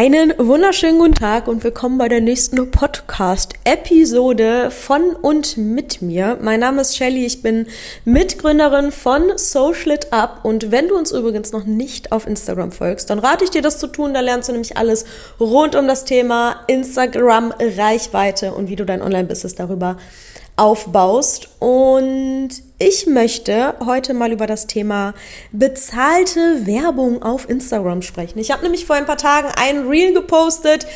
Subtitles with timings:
[0.00, 6.38] Einen wunderschönen guten Tag und willkommen bei der nächsten Podcast-Episode von und mit mir.
[6.40, 7.66] Mein Name ist Shelly, ich bin
[8.04, 13.10] Mitgründerin von Social It Up und wenn du uns übrigens noch nicht auf Instagram folgst,
[13.10, 14.14] dann rate ich dir das zu tun.
[14.14, 15.04] Da lernst du nämlich alles
[15.40, 19.96] rund um das Thema Instagram, Reichweite und wie du dein Online-Business darüber
[20.54, 21.48] aufbaust.
[21.58, 25.14] Und ich möchte heute mal über das Thema
[25.50, 28.38] bezahlte Werbung auf Instagram sprechen.
[28.38, 30.86] Ich habe nämlich vor ein paar Tagen ein Reel gepostet,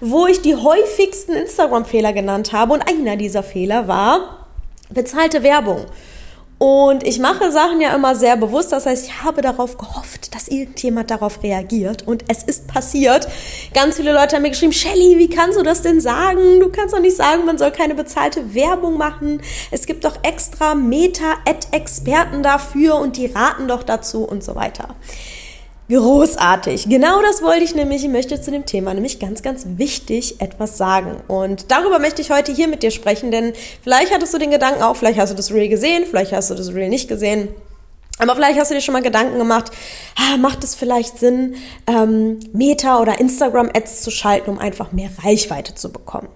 [0.00, 2.74] wo ich die häufigsten Instagram-Fehler genannt habe.
[2.74, 4.46] Und einer dieser Fehler war
[4.90, 5.86] bezahlte Werbung.
[6.62, 8.70] Und ich mache Sachen ja immer sehr bewusst.
[8.70, 12.06] Das heißt, ich habe darauf gehofft, dass irgendjemand darauf reagiert.
[12.06, 13.26] Und es ist passiert.
[13.74, 16.60] Ganz viele Leute haben mir geschrieben, Shelly, wie kannst du das denn sagen?
[16.60, 19.42] Du kannst doch nicht sagen, man soll keine bezahlte Werbung machen.
[19.72, 24.94] Es gibt doch extra Meta-Ad-Experten dafür und die raten doch dazu und so weiter.
[25.88, 26.88] Großartig.
[26.88, 28.04] Genau das wollte ich nämlich.
[28.04, 31.16] Ich möchte zu dem Thema nämlich ganz, ganz wichtig etwas sagen.
[31.28, 34.82] Und darüber möchte ich heute hier mit dir sprechen, denn vielleicht hattest du den Gedanken
[34.82, 37.48] auch, vielleicht hast du das Reel gesehen, vielleicht hast du das Reel nicht gesehen.
[38.18, 39.72] Aber vielleicht hast du dir schon mal Gedanken gemacht,
[40.16, 45.74] ah, macht es vielleicht Sinn, ähm, Meta- oder Instagram-Ads zu schalten, um einfach mehr Reichweite
[45.74, 46.28] zu bekommen?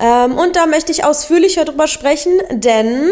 [0.00, 3.10] Ähm, und da möchte ich ausführlicher drüber sprechen, denn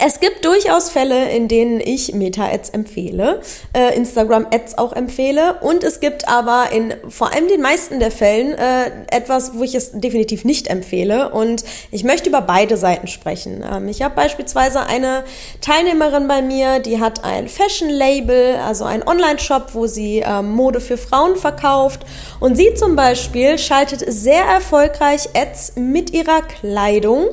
[0.00, 3.40] es gibt durchaus Fälle, in denen ich Meta-Ads empfehle,
[3.74, 5.56] äh, Instagram-Ads auch empfehle.
[5.60, 9.74] Und es gibt aber in vor allem den meisten der Fällen äh, etwas, wo ich
[9.74, 11.30] es definitiv nicht empfehle.
[11.30, 13.64] Und ich möchte über beide Seiten sprechen.
[13.70, 15.24] Ähm, ich habe beispielsweise eine
[15.60, 20.96] Teilnehmerin bei mir, die hat ein Fashion-Label, also ein Online-Shop, wo sie ähm, Mode für
[20.96, 22.00] Frauen verkauft.
[22.40, 27.28] Und sie zum Beispiel schaltet sehr erfolgreich Ads mit ihrer Kleidung,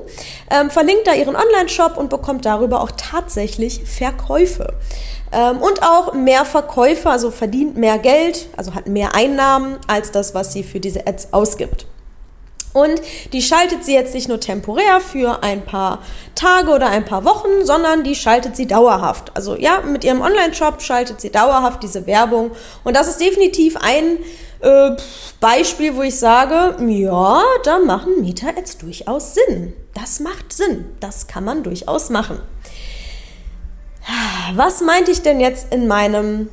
[0.51, 4.73] ähm, verlinkt da ihren Online-Shop und bekommt darüber auch tatsächlich Verkäufe.
[5.31, 10.33] Ähm, und auch mehr Verkäufe, also verdient mehr Geld, also hat mehr Einnahmen als das,
[10.33, 11.85] was sie für diese Ads ausgibt.
[12.73, 13.01] Und
[13.33, 15.99] die schaltet sie jetzt nicht nur temporär für ein paar
[16.35, 19.35] Tage oder ein paar Wochen, sondern die schaltet sie dauerhaft.
[19.35, 22.51] Also ja, mit ihrem Online-Shop schaltet sie dauerhaft diese Werbung.
[22.83, 24.19] Und das ist definitiv ein
[24.61, 24.91] äh,
[25.39, 29.73] Beispiel, wo ich sage, ja, da machen Meta-Ads durchaus Sinn.
[29.93, 30.85] Das macht Sinn.
[30.99, 32.39] Das kann man durchaus machen.
[34.55, 36.49] Was meinte ich denn jetzt in meinem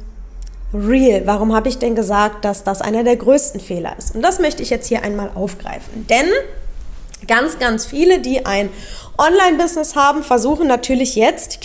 [0.74, 1.26] Real?
[1.26, 4.14] Warum habe ich denn gesagt, dass das einer der größten Fehler ist?
[4.14, 6.06] Und das möchte ich jetzt hier einmal aufgreifen.
[6.08, 6.26] Denn
[7.26, 8.68] ganz, ganz viele, die ein
[9.18, 11.60] Online-Business haben, versuchen natürlich jetzt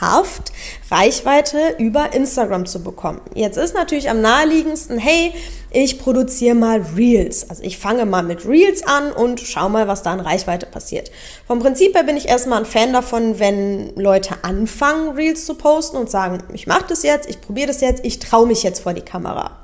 [0.00, 0.52] krampfhaft
[0.90, 3.20] Reichweite über Instagram zu bekommen.
[3.34, 5.32] Jetzt ist natürlich am naheliegendsten, hey,
[5.70, 7.48] ich produziere mal Reels.
[7.48, 11.10] Also ich fange mal mit Reels an und schau mal, was da an Reichweite passiert.
[11.46, 15.96] Vom Prinzip her bin ich erstmal ein Fan davon, wenn Leute anfangen, Reels zu posten
[15.96, 18.94] und sagen, ich mache das jetzt, ich probiere das jetzt, ich traue mich jetzt vor
[18.94, 19.58] die Kamera.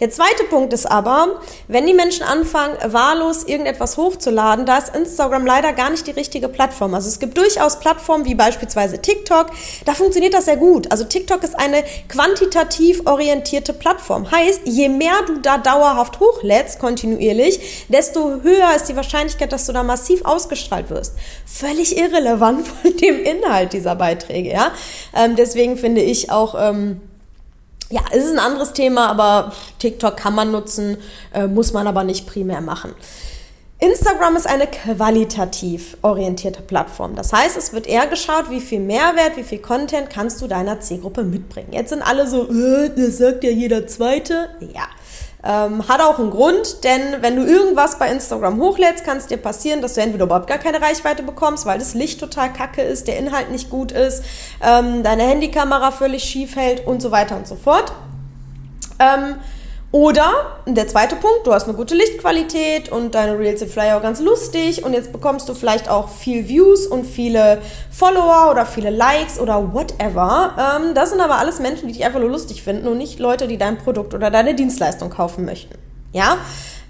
[0.00, 5.46] Der zweite Punkt ist aber, wenn die Menschen anfangen, wahllos irgendetwas hochzuladen, da ist Instagram
[5.46, 6.92] leider gar nicht die richtige Plattform.
[6.94, 9.46] Also es gibt durchaus Plattformen wie beispielsweise TikTok,
[9.86, 10.90] da funktioniert das sehr gut.
[10.90, 14.30] Also TikTok ist eine quantitativ orientierte Plattform.
[14.30, 19.72] Heißt, je mehr du da dauerhaft hochlädst, kontinuierlich, desto höher ist die Wahrscheinlichkeit, dass du
[19.72, 21.14] da massiv ausgestrahlt wirst.
[21.46, 24.72] Völlig irrelevant von dem Inhalt dieser Beiträge, ja.
[25.14, 27.00] Ähm, deswegen finde ich auch, ähm,
[27.90, 30.98] ja, es ist ein anderes Thema, aber TikTok kann man nutzen,
[31.32, 32.94] äh, muss man aber nicht primär machen.
[33.78, 37.14] Instagram ist eine qualitativ orientierte Plattform.
[37.14, 40.80] Das heißt, es wird eher geschaut, wie viel Mehrwert, wie viel Content kannst du deiner
[40.80, 41.68] Zielgruppe mitbringen.
[41.72, 44.48] Jetzt sind alle so, äh, das sagt ja jeder Zweite.
[44.60, 44.88] Ja,
[45.46, 49.36] ähm, hat auch einen Grund, denn wenn du irgendwas bei Instagram hochlädst, kann es dir
[49.36, 53.06] passieren, dass du entweder überhaupt gar keine Reichweite bekommst, weil das Licht total kacke ist,
[53.06, 54.24] der Inhalt nicht gut ist,
[54.62, 57.92] ähm, deine Handykamera völlig schief hält und so weiter und so fort.
[58.98, 59.36] Ähm,
[59.96, 64.02] oder der zweite Punkt, du hast eine gute Lichtqualität und deine Reels sind vielleicht auch
[64.02, 68.90] ganz lustig und jetzt bekommst du vielleicht auch viel Views und viele Follower oder viele
[68.90, 70.52] Likes oder whatever.
[70.58, 73.48] Ähm, das sind aber alles Menschen, die dich einfach nur lustig finden und nicht Leute,
[73.48, 75.78] die dein Produkt oder deine Dienstleistung kaufen möchten.
[76.12, 76.36] Ja?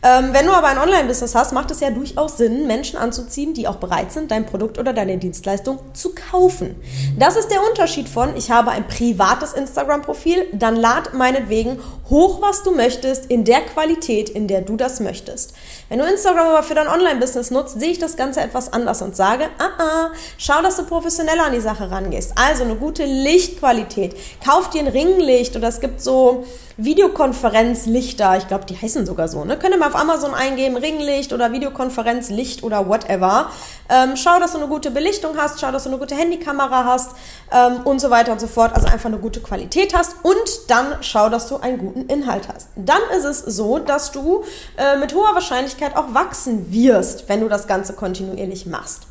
[0.02, 3.66] Ähm, wenn du aber ein Online-Business hast, macht es ja durchaus Sinn, Menschen anzuziehen, die
[3.66, 6.76] auch bereit sind, dein Produkt oder deine Dienstleistung zu kaufen.
[7.18, 11.78] Das ist der Unterschied von, ich habe ein privates Instagram-Profil, dann lad meinetwegen
[12.10, 15.54] hoch, was du möchtest, in der Qualität, in der du das möchtest.
[15.88, 19.16] Wenn du Instagram aber für dein Online-Business nutzt, sehe ich das Ganze etwas anders und
[19.16, 22.32] sage, ah, ah, schau, dass du professioneller an die Sache rangehst.
[22.36, 24.14] Also eine gute Lichtqualität.
[24.44, 26.44] Kauf dir ein Ringlicht oder es gibt so
[26.78, 29.56] Videokonferenzlichter, ich glaube, die heißen sogar so, ne?
[29.58, 33.50] Könnt ihr mal mal auf Amazon eingeben, Ringlicht oder Videokonferenz, Licht oder whatever.
[33.88, 37.12] Ähm, schau, dass du eine gute Belichtung hast, schau, dass du eine gute Handykamera hast
[37.52, 38.74] ähm, und so weiter und so fort.
[38.74, 40.34] Also einfach eine gute Qualität hast und
[40.68, 42.68] dann schau, dass du einen guten Inhalt hast.
[42.76, 44.44] Dann ist es so, dass du
[44.76, 49.02] äh, mit hoher Wahrscheinlichkeit auch wachsen wirst, wenn du das Ganze kontinuierlich machst.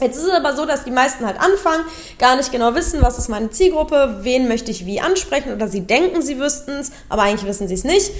[0.00, 1.84] Jetzt ist es aber so, dass die meisten halt anfangen,
[2.20, 5.80] gar nicht genau wissen, was ist meine Zielgruppe, wen möchte ich wie ansprechen oder sie
[5.80, 8.12] denken, sie wüssten es, aber eigentlich wissen sie es nicht.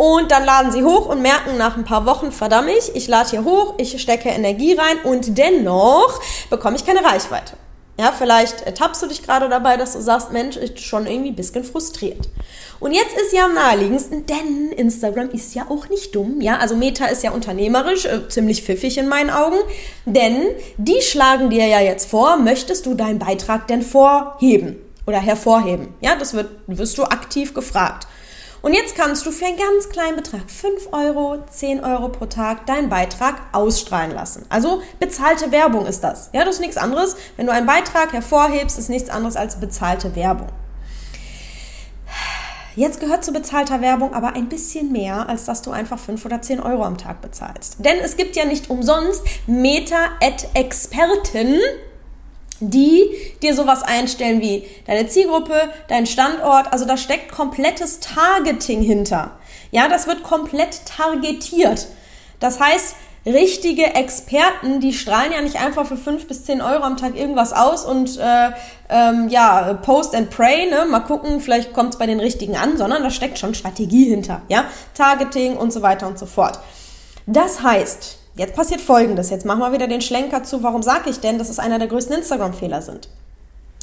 [0.00, 3.28] Und dann laden sie hoch und merken nach ein paar Wochen, verdammt, ich, ich lade
[3.28, 7.52] hier hoch, ich stecke Energie rein und dennoch bekomme ich keine Reichweite.
[7.98, 11.32] Ja, vielleicht tappst du dich gerade dabei, dass du sagst, Mensch, ich bin schon irgendwie
[11.32, 12.30] ein bisschen frustriert.
[12.78, 16.76] Und jetzt ist ja am naheliegendsten, denn Instagram ist ja auch nicht dumm, ja, also
[16.76, 19.58] Meta ist ja unternehmerisch, äh, ziemlich pfiffig in meinen Augen,
[20.06, 20.46] denn
[20.78, 24.76] die schlagen dir ja jetzt vor, möchtest du deinen Beitrag denn vorheben
[25.06, 25.88] oder hervorheben?
[26.00, 28.06] Ja, das wird, wirst du aktiv gefragt.
[28.62, 32.66] Und jetzt kannst du für einen ganz kleinen Betrag, 5 Euro, 10 Euro pro Tag,
[32.66, 34.44] deinen Beitrag ausstrahlen lassen.
[34.50, 36.28] Also bezahlte Werbung ist das.
[36.32, 37.16] Ja, das ist nichts anderes.
[37.36, 40.48] Wenn du einen Beitrag hervorhebst, ist nichts anderes als bezahlte Werbung.
[42.76, 46.40] Jetzt gehört zu bezahlter Werbung aber ein bisschen mehr, als dass du einfach 5 oder
[46.40, 47.78] 10 Euro am Tag bezahlst.
[47.78, 51.58] Denn es gibt ja nicht umsonst Meta-Experten,
[52.60, 53.10] die
[53.42, 56.72] dir sowas einstellen wie deine Zielgruppe, dein Standort.
[56.72, 59.32] Also da steckt komplettes Targeting hinter.
[59.70, 61.88] Ja, das wird komplett targetiert.
[62.38, 62.94] Das heißt,
[63.26, 67.52] richtige Experten, die strahlen ja nicht einfach für fünf bis zehn Euro am Tag irgendwas
[67.52, 68.50] aus und äh,
[68.88, 70.86] ähm, ja, post and pray, ne?
[70.86, 74.42] Mal gucken, vielleicht kommt es bei den richtigen an, sondern da steckt schon Strategie hinter,
[74.48, 74.64] ja,
[74.94, 76.58] Targeting und so weiter und so fort.
[77.26, 79.30] Das heißt, Jetzt passiert Folgendes.
[79.30, 81.88] Jetzt machen wir wieder den Schlenker zu, warum sage ich denn, dass es einer der
[81.88, 83.08] größten Instagram-Fehler sind.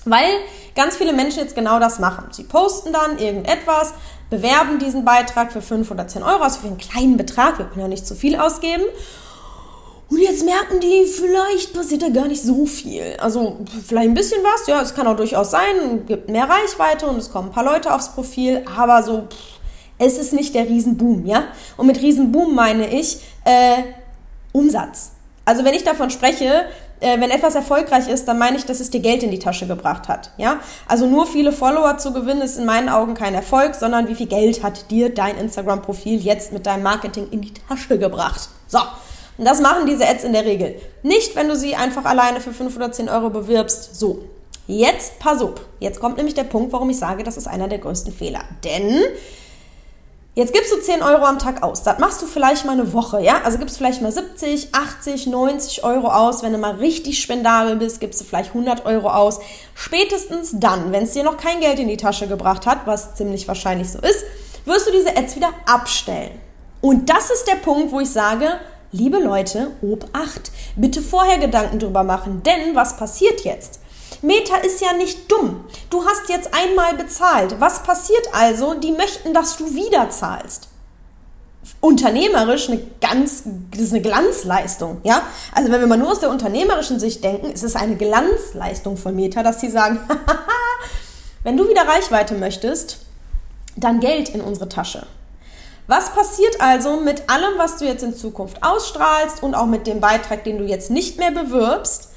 [0.06, 0.30] Weil
[0.76, 2.26] ganz viele Menschen jetzt genau das machen.
[2.32, 3.94] Sie posten dann irgendetwas,
[4.30, 7.82] bewerben diesen Beitrag für 5 oder 10 Euro, also für einen kleinen Betrag, wir können
[7.82, 8.84] ja nicht zu viel ausgeben.
[10.10, 13.18] Und jetzt merken die, vielleicht passiert da gar nicht so viel.
[13.20, 17.18] Also vielleicht ein bisschen was, ja, es kann auch durchaus sein, gibt mehr Reichweite und
[17.18, 19.58] es kommen ein paar Leute aufs Profil, aber so, pff,
[20.00, 21.46] es ist nicht der Riesenboom, ja.
[21.76, 23.84] Und mit Riesenboom meine ich, äh,
[24.58, 25.12] Umsatz.
[25.46, 26.66] Also wenn ich davon spreche,
[27.00, 29.68] äh, wenn etwas erfolgreich ist, dann meine ich, dass es dir Geld in die Tasche
[29.68, 30.32] gebracht hat.
[30.38, 30.60] Ja?
[30.88, 34.28] Also nur viele Follower zu gewinnen, ist in meinen Augen kein Erfolg, sondern wie viel
[34.28, 38.50] Geld hat dir dein Instagram-Profil jetzt mit deinem Marketing in die Tasche gebracht.
[38.68, 38.80] So.
[39.38, 40.76] Und das machen diese Ads in der Regel.
[41.04, 43.96] Nicht, wenn du sie einfach alleine für 5 oder 10 Euro bewirbst.
[43.96, 44.24] So.
[44.66, 45.54] Jetzt pass auf.
[45.80, 48.42] Jetzt kommt nämlich der Punkt, warum ich sage, das ist einer der größten Fehler.
[48.64, 49.02] Denn
[50.38, 51.82] Jetzt gibst du 10 Euro am Tag aus.
[51.82, 53.42] Das machst du vielleicht mal eine Woche, ja?
[53.44, 56.44] Also gibst vielleicht mal 70, 80, 90 Euro aus.
[56.44, 59.40] Wenn du mal richtig spendabel bist, gibst du vielleicht 100 Euro aus.
[59.74, 63.48] Spätestens dann, wenn es dir noch kein Geld in die Tasche gebracht hat, was ziemlich
[63.48, 64.26] wahrscheinlich so ist,
[64.66, 66.40] wirst du diese Ads wieder abstellen.
[66.82, 68.60] Und das ist der Punkt, wo ich sage,
[68.92, 72.44] liebe Leute, Obacht, bitte vorher Gedanken drüber machen.
[72.44, 73.80] Denn was passiert jetzt?
[74.22, 75.66] Meta ist ja nicht dumm.
[75.90, 77.60] Du hast jetzt einmal bezahlt.
[77.60, 78.74] Was passiert also?
[78.74, 80.70] Die möchten, dass du wieder zahlst.
[81.82, 85.22] Unternehmerisch eine ganz, das ist eine Glanzleistung, ja.
[85.54, 89.16] Also wenn wir mal nur aus der unternehmerischen Sicht denken, ist es eine Glanzleistung von
[89.16, 90.00] Meta, dass sie sagen,
[91.44, 93.00] wenn du wieder Reichweite möchtest,
[93.76, 95.06] dann Geld in unsere Tasche.
[95.88, 100.02] Was passiert also mit allem, was du jetzt in Zukunft ausstrahlst und auch mit dem
[100.02, 102.10] Beitrag, den du jetzt nicht mehr bewirbst?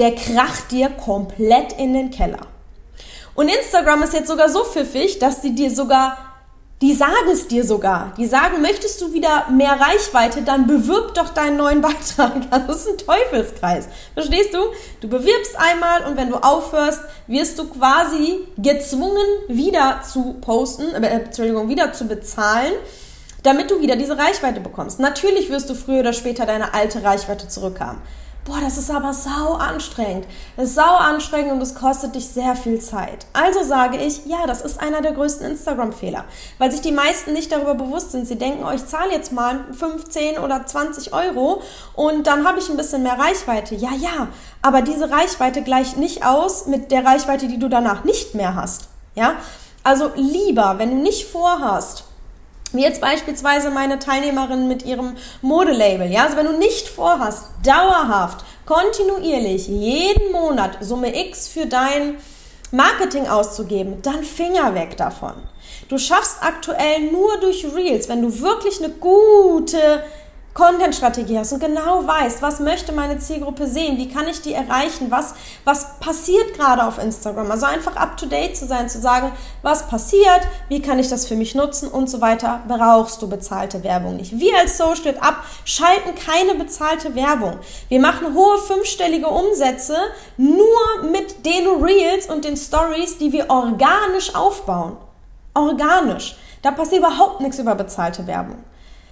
[0.00, 2.46] Der kracht dir komplett in den Keller.
[3.34, 6.16] Und Instagram ist jetzt sogar so pfiffig, dass sie dir sogar,
[6.80, 8.14] die sagen es dir sogar.
[8.16, 12.50] Die sagen, möchtest du wieder mehr Reichweite, dann bewirb doch deinen neuen Beitrag.
[12.50, 13.88] Das ist ein Teufelskreis.
[14.14, 14.58] Verstehst du?
[15.02, 21.06] Du bewirbst einmal und wenn du aufhörst, wirst du quasi gezwungen, wieder zu posten, äh,
[21.08, 22.72] Entschuldigung, wieder zu bezahlen,
[23.42, 24.98] damit du wieder diese Reichweite bekommst.
[24.98, 28.00] Natürlich wirst du früher oder später deine alte Reichweite zurückhaben.
[28.44, 30.26] Boah, das ist aber sau anstrengend.
[30.56, 33.26] Das ist sau anstrengend und es kostet dich sehr viel Zeit.
[33.34, 36.24] Also sage ich, ja, das ist einer der größten Instagram-Fehler,
[36.58, 38.26] weil sich die meisten nicht darüber bewusst sind.
[38.26, 41.62] Sie denken, oh, ich zahle jetzt mal 15 oder 20 Euro
[41.94, 43.74] und dann habe ich ein bisschen mehr Reichweite.
[43.74, 44.28] Ja, ja,
[44.62, 48.88] aber diese Reichweite gleicht nicht aus mit der Reichweite, die du danach nicht mehr hast.
[49.14, 49.34] Ja,
[49.82, 52.04] also lieber, wenn du nicht vorhast,
[52.72, 56.10] wie jetzt beispielsweise meine Teilnehmerin mit ihrem Modelabel.
[56.10, 62.16] Ja, also wenn du nicht vorhast, dauerhaft, kontinuierlich, jeden Monat Summe X für dein
[62.70, 65.34] Marketing auszugeben, dann Finger weg davon.
[65.88, 70.04] Du schaffst aktuell nur durch Reels, wenn du wirklich eine gute
[70.52, 75.10] Content-Strategie hast und genau weißt, was möchte meine Zielgruppe sehen, wie kann ich die erreichen,
[75.10, 77.50] was, was passiert gerade auf Instagram.
[77.50, 79.30] Also einfach up-to-date zu sein, zu sagen,
[79.62, 83.84] was passiert, wie kann ich das für mich nutzen und so weiter, brauchst du bezahlte
[83.84, 84.38] Werbung nicht.
[84.40, 87.58] Wir als Social Up schalten keine bezahlte Werbung.
[87.88, 89.96] Wir machen hohe fünfstellige Umsätze
[90.36, 94.96] nur mit den Reels und den Stories, die wir organisch aufbauen.
[95.54, 96.36] Organisch.
[96.62, 98.58] Da passiert überhaupt nichts über bezahlte Werbung.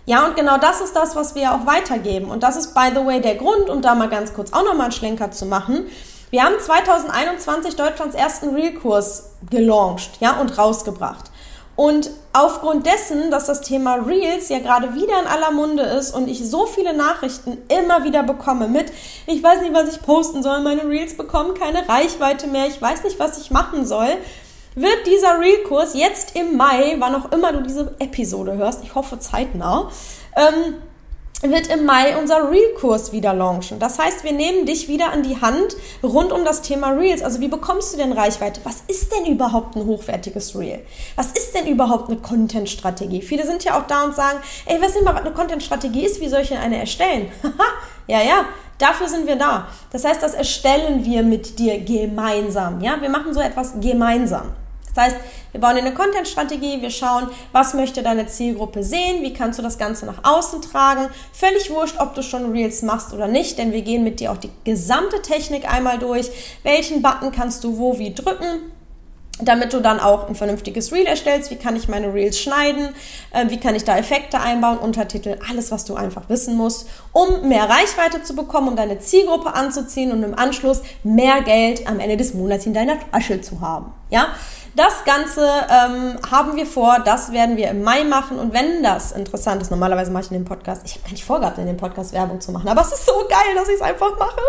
[0.09, 2.31] Ja, und genau das ist das, was wir auch weitergeben.
[2.31, 4.85] Und das ist, by the way, der Grund, um da mal ganz kurz auch nochmal
[4.85, 5.87] einen Schlenker zu machen.
[6.31, 11.27] Wir haben 2021 Deutschlands ersten Real-Kurs gelauncht, ja, und rausgebracht.
[11.77, 16.27] Und aufgrund dessen, dass das Thema Reels ja gerade wieder in aller Munde ist und
[16.29, 18.91] ich so viele Nachrichten immer wieder bekomme mit,
[19.27, 23.05] ich weiß nicht, was ich posten soll, meine Reels bekommen keine Reichweite mehr, ich weiß
[23.05, 24.09] nicht, was ich machen soll,
[24.81, 29.19] wird dieser Real-Kurs jetzt im Mai, wann auch immer du diese Episode hörst, ich hoffe
[29.19, 29.91] zeitnah,
[30.37, 30.75] ähm,
[31.43, 33.79] wird im Mai unser Reel-Kurs wieder launchen.
[33.79, 37.23] Das heißt, wir nehmen dich wieder an die Hand rund um das Thema Reels.
[37.23, 38.61] Also wie bekommst du denn Reichweite?
[38.65, 40.81] Was ist denn überhaupt ein hochwertiges Reel?
[41.15, 43.23] Was ist denn überhaupt eine Content-Strategie?
[43.23, 46.21] Viele sind ja auch da und sagen, ey, was nicht mal, was eine Content-Strategie ist,
[46.21, 47.31] wie soll ich denn eine erstellen?
[48.09, 48.45] ja, ja,
[48.79, 49.69] dafür sind wir da.
[49.93, 52.81] Das heißt, das erstellen wir mit dir gemeinsam.
[52.81, 54.55] Ja, wir machen so etwas gemeinsam.
[54.99, 55.17] Das heißt,
[55.53, 59.79] wir bauen eine Content-Strategie, wir schauen, was möchte deine Zielgruppe sehen, wie kannst du das
[59.79, 61.09] Ganze nach außen tragen.
[61.33, 64.39] Völlig wurscht, ob du schon Reels machst oder nicht, denn wir gehen mit dir auch
[64.39, 66.29] die gesamte Technik einmal durch.
[66.65, 68.73] Welchen Button kannst du wo wie drücken?
[69.41, 71.51] damit du dann auch ein vernünftiges Reel erstellst.
[71.51, 72.89] Wie kann ich meine Reels schneiden?
[73.31, 74.79] Äh, wie kann ich da Effekte einbauen?
[74.79, 79.55] Untertitel, alles, was du einfach wissen musst, um mehr Reichweite zu bekommen, um deine Zielgruppe
[79.55, 83.93] anzuziehen und im Anschluss mehr Geld am Ende des Monats in deiner Tasche zu haben.
[84.11, 84.29] Ja,
[84.79, 88.39] das Ganze ähm, haben wir vor, das werden wir im Mai machen.
[88.39, 91.25] Und wenn das interessant ist, normalerweise mache ich in dem Podcast, ich habe gar nicht
[91.25, 93.83] vorgehabt, in dem Podcast Werbung zu machen, aber es ist so geil, dass ich es
[93.83, 94.41] einfach mache.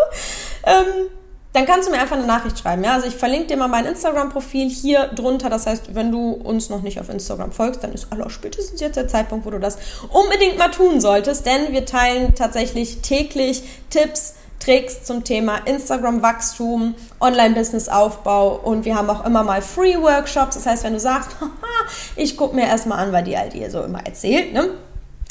[0.64, 1.10] Ähm,
[1.52, 2.84] dann kannst du mir einfach eine Nachricht schreiben.
[2.84, 2.94] Ja?
[2.94, 5.50] Also ich verlinke dir mal mein Instagram-Profil hier drunter.
[5.50, 8.96] Das heißt, wenn du uns noch nicht auf Instagram folgst, dann ist aller spätestens jetzt
[8.96, 9.78] der Zeitpunkt, wo du das
[10.10, 11.46] unbedingt mal tun solltest.
[11.46, 19.24] Denn wir teilen tatsächlich täglich Tipps, Tricks zum Thema Instagram-Wachstum, Online-Business-Aufbau und wir haben auch
[19.24, 20.54] immer mal Free-Workshops.
[20.54, 21.30] Das heißt, wenn du sagst,
[22.16, 24.70] ich gucke mir erstmal an, weil die halt dir so immer erzählt, ne?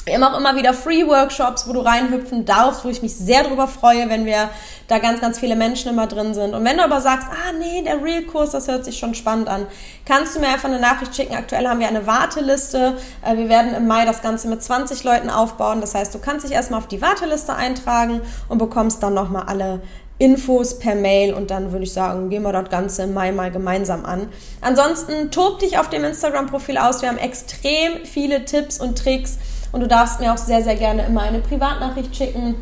[0.09, 3.67] Wir haben auch immer wieder Free-Workshops, wo du reinhüpfen darfst, wo ich mich sehr darüber
[3.67, 4.49] freue, wenn wir
[4.87, 6.55] da ganz, ganz viele Menschen immer drin sind.
[6.55, 9.67] Und wenn du aber sagst, ah nee, der Real-Kurs, das hört sich schon spannend an,
[10.05, 11.35] kannst du mir einfach eine Nachricht schicken.
[11.35, 12.97] Aktuell haben wir eine Warteliste.
[13.23, 15.79] Äh, wir werden im Mai das Ganze mit 20 Leuten aufbauen.
[15.79, 19.79] Das heißt, du kannst dich erstmal auf die Warteliste eintragen und bekommst dann nochmal alle
[20.17, 23.51] Infos per Mail und dann würde ich sagen, gehen wir das Ganze im Mai mal
[23.51, 24.27] gemeinsam an.
[24.59, 27.01] Ansonsten tob dich auf dem Instagram-Profil aus.
[27.01, 29.37] Wir haben extrem viele Tipps und Tricks
[29.71, 32.55] und du darfst mir auch sehr, sehr gerne immer eine Privatnachricht schicken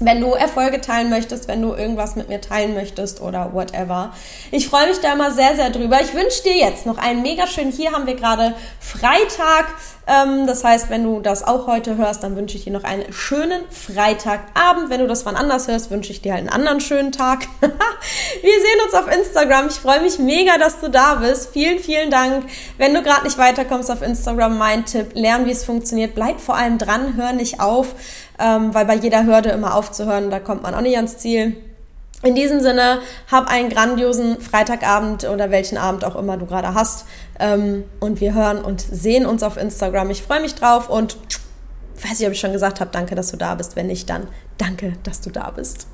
[0.00, 4.12] wenn du Erfolge teilen möchtest, wenn du irgendwas mit mir teilen möchtest oder whatever.
[4.50, 6.00] Ich freue mich da immer sehr, sehr drüber.
[6.00, 9.66] Ich wünsche dir jetzt noch einen mega schönen, hier haben wir gerade Freitag.
[10.06, 13.12] Ähm, das heißt, wenn du das auch heute hörst, dann wünsche ich dir noch einen
[13.12, 14.88] schönen Freitagabend.
[14.88, 17.46] Wenn du das wann anders hörst, wünsche ich dir halt einen anderen schönen Tag.
[17.60, 17.70] wir
[18.40, 19.68] sehen uns auf Instagram.
[19.68, 21.50] Ich freue mich mega, dass du da bist.
[21.52, 22.44] Vielen, vielen Dank.
[22.78, 26.14] Wenn du gerade nicht weiterkommst auf Instagram, mein Tipp, lern, wie es funktioniert.
[26.14, 27.94] Bleib vor allem dran, hör nicht auf
[28.38, 31.56] ähm, weil bei jeder Hürde immer aufzuhören, da kommt man auch nicht ans Ziel.
[32.22, 32.98] In diesem Sinne,
[33.30, 37.06] hab einen grandiosen Freitagabend oder welchen Abend auch immer du gerade hast.
[37.38, 40.10] Ähm, und wir hören und sehen uns auf Instagram.
[40.10, 41.16] Ich freue mich drauf und
[42.02, 43.76] weiß nicht, ob ich schon gesagt habe, danke, dass du da bist.
[43.76, 44.26] Wenn nicht, dann
[44.56, 45.86] danke, dass du da bist.